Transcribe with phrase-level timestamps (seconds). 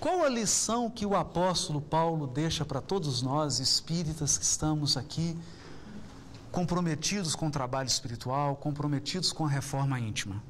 [0.00, 5.36] Qual a lição que o apóstolo Paulo deixa para todos nós, espíritas que estamos aqui,
[6.52, 10.40] comprometidos com o trabalho espiritual, comprometidos com a reforma íntima?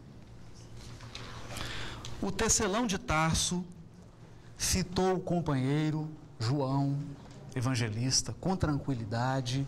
[2.21, 3.65] O tecelão de Tarso
[4.59, 6.99] citou o companheiro João,
[7.57, 9.67] evangelista, com tranquilidade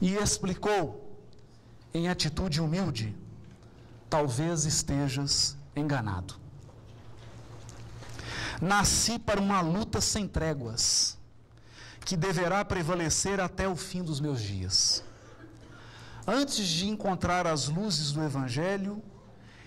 [0.00, 1.18] e explicou,
[1.92, 3.12] em atitude humilde:
[4.08, 6.41] talvez estejas enganado.
[8.62, 11.18] Nasci para uma luta sem tréguas,
[12.04, 15.02] que deverá prevalecer até o fim dos meus dias.
[16.24, 19.02] Antes de encontrar as luzes do Evangelho,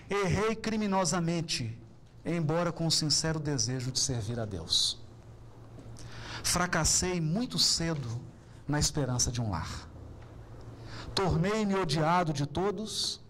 [0.08, 1.78] errei criminosamente,
[2.24, 4.98] embora com o sincero desejo de servir a Deus.
[6.42, 8.08] Fracassei muito cedo
[8.66, 9.90] na esperança de um lar.
[11.14, 13.20] Tornei-me odiado de todos,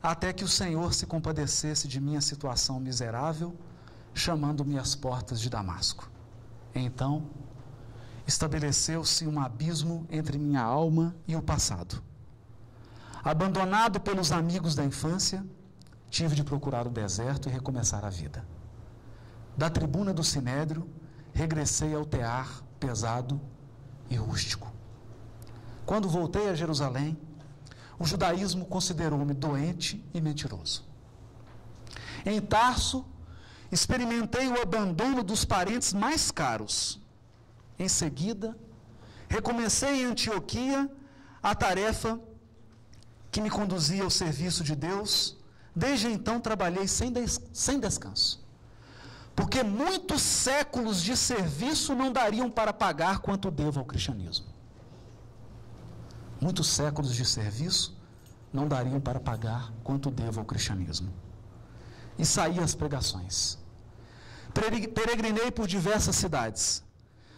[0.00, 3.58] até que o Senhor se compadecesse de minha situação miserável
[4.14, 6.10] chamando-me às portas de Damasco.
[6.74, 7.28] Então,
[8.26, 12.02] estabeleceu-se um abismo entre minha alma e o passado.
[13.22, 15.44] Abandonado pelos amigos da infância,
[16.08, 18.44] tive de procurar o deserto e recomeçar a vida.
[19.56, 20.88] Da tribuna do Sinédrio,
[21.32, 23.40] regressei ao tear pesado
[24.08, 24.72] e rústico.
[25.84, 27.18] Quando voltei a Jerusalém,
[27.98, 30.88] o judaísmo considerou-me doente e mentiroso.
[32.24, 33.04] Em Tarso,
[33.70, 37.00] experimentei o abandono dos parentes mais caros.
[37.78, 38.56] Em seguida,
[39.28, 40.90] recomecei em Antioquia
[41.42, 42.20] a tarefa
[43.30, 45.36] que me conduzia ao serviço de Deus.
[45.74, 48.44] Desde então trabalhei sem, des sem descanso.
[49.36, 54.46] Porque muitos séculos de serviço não dariam para pagar quanto devo ao cristianismo.
[56.40, 57.96] Muitos séculos de serviço
[58.52, 61.12] não dariam para pagar quanto devo ao cristianismo.
[62.18, 63.59] E saí às pregações.
[64.94, 66.84] Peregrinei por diversas cidades.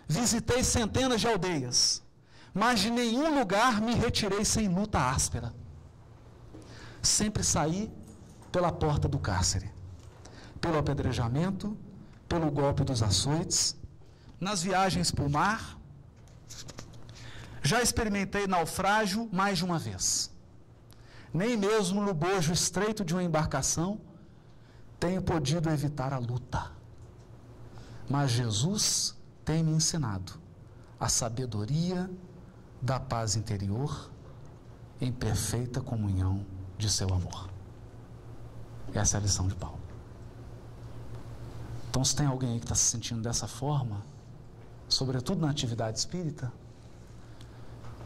[0.08, 2.02] Visitei centenas de aldeias.
[2.52, 5.54] Mas de nenhum lugar me retirei sem luta áspera.
[7.00, 7.90] Sempre saí
[8.50, 9.70] pela porta do cárcere,
[10.60, 11.76] pelo apedrejamento,
[12.28, 13.76] pelo golpe dos açoites,
[14.38, 15.78] nas viagens por mar.
[17.62, 20.30] Já experimentei naufrágio mais de uma vez.
[21.32, 24.00] Nem mesmo no bojo estreito de uma embarcação
[25.00, 26.81] tenho podido evitar a luta.
[28.12, 30.34] Mas Jesus tem me ensinado
[31.00, 32.10] a sabedoria
[32.82, 34.10] da paz interior
[35.00, 36.44] em perfeita comunhão
[36.76, 37.48] de seu amor.
[38.92, 39.80] Essa é a lição de Paulo.
[41.88, 44.04] Então, se tem alguém aí que está se sentindo dessa forma,
[44.90, 46.52] sobretudo na atividade espírita,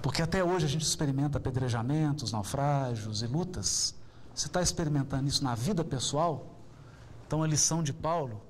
[0.00, 3.92] porque até hoje a gente experimenta apedrejamentos, naufrágios e lutas.
[4.32, 6.46] Você está experimentando isso na vida pessoal?
[7.26, 8.45] Então, a lição de Paulo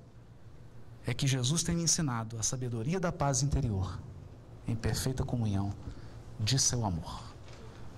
[1.06, 3.98] é que Jesus tem me ensinado a sabedoria da paz interior,
[4.66, 5.72] em perfeita comunhão
[6.40, 7.22] de seu amor.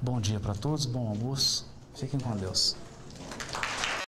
[0.00, 2.76] Bom dia para todos, bom almoço, fiquem com Deus.